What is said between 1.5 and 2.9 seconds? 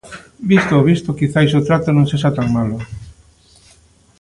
o trato non sexa tan malo...